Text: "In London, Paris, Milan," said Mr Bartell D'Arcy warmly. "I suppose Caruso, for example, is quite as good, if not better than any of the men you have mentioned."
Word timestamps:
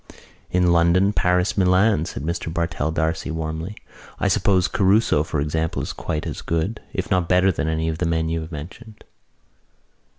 "In 0.49 0.71
London, 0.71 1.13
Paris, 1.13 1.55
Milan," 1.55 2.05
said 2.05 2.23
Mr 2.23 2.51
Bartell 2.51 2.89
D'Arcy 2.89 3.29
warmly. 3.29 3.75
"I 4.19 4.29
suppose 4.29 4.67
Caruso, 4.67 5.21
for 5.23 5.39
example, 5.39 5.79
is 5.83 5.93
quite 5.93 6.25
as 6.25 6.41
good, 6.41 6.81
if 6.91 7.11
not 7.11 7.29
better 7.29 7.51
than 7.51 7.67
any 7.67 7.87
of 7.87 7.99
the 7.99 8.07
men 8.07 8.27
you 8.27 8.41
have 8.41 8.51
mentioned." 8.51 9.03